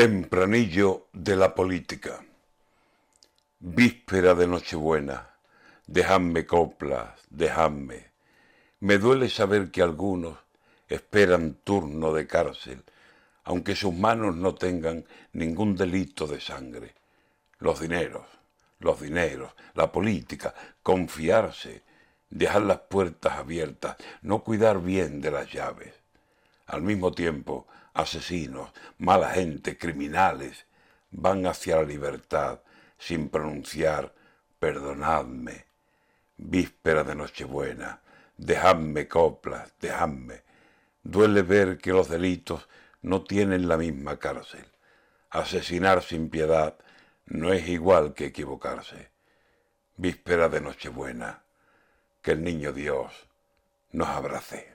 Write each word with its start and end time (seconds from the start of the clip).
Tempranillo 0.00 1.08
de 1.12 1.36
la 1.36 1.54
política. 1.54 2.24
Víspera 3.58 4.34
de 4.34 4.46
Nochebuena. 4.46 5.28
Dejadme 5.86 6.46
coplas, 6.46 7.20
dejadme. 7.28 8.06
Me 8.80 8.96
duele 8.96 9.28
saber 9.28 9.70
que 9.70 9.82
algunos 9.82 10.38
esperan 10.88 11.58
turno 11.64 12.14
de 12.14 12.26
cárcel, 12.26 12.82
aunque 13.44 13.76
sus 13.76 13.92
manos 13.92 14.34
no 14.36 14.54
tengan 14.54 15.04
ningún 15.34 15.76
delito 15.76 16.26
de 16.26 16.40
sangre. 16.40 16.94
Los 17.58 17.80
dineros, 17.80 18.24
los 18.78 19.02
dineros, 19.02 19.52
la 19.74 19.92
política, 19.92 20.54
confiarse, 20.82 21.82
dejar 22.30 22.62
las 22.62 22.78
puertas 22.78 23.34
abiertas, 23.34 23.98
no 24.22 24.44
cuidar 24.44 24.80
bien 24.80 25.20
de 25.20 25.30
las 25.30 25.52
llaves. 25.52 25.99
Al 26.70 26.82
mismo 26.82 27.10
tiempo, 27.10 27.66
asesinos, 27.94 28.70
mala 28.98 29.30
gente, 29.30 29.76
criminales, 29.76 30.66
van 31.10 31.44
hacia 31.46 31.74
la 31.74 31.82
libertad 31.82 32.60
sin 32.96 33.28
pronunciar 33.28 34.14
perdonadme. 34.60 35.64
Víspera 36.36 37.02
de 37.02 37.16
Nochebuena, 37.16 38.02
dejadme 38.36 39.08
coplas, 39.08 39.72
dejadme. 39.80 40.42
Duele 41.02 41.42
ver 41.42 41.78
que 41.78 41.90
los 41.90 42.08
delitos 42.08 42.68
no 43.02 43.24
tienen 43.24 43.66
la 43.66 43.76
misma 43.76 44.20
cárcel. 44.20 44.66
Asesinar 45.30 46.04
sin 46.04 46.30
piedad 46.30 46.78
no 47.26 47.52
es 47.52 47.68
igual 47.68 48.14
que 48.14 48.26
equivocarse. 48.26 49.10
Víspera 49.96 50.48
de 50.48 50.60
Nochebuena, 50.60 51.42
que 52.22 52.30
el 52.30 52.44
niño 52.44 52.72
Dios 52.72 53.12
nos 53.90 54.06
abrace. 54.06 54.70